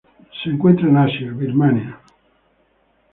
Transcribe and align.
Se 0.41 0.49
encuentran 0.49 0.89
en 0.89 0.97
Asia: 0.97 1.31
Birmania. 1.31 1.99